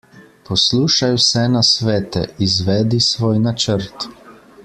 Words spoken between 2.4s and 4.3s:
izvedi svoj načrt.